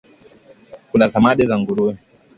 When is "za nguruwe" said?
1.45-1.97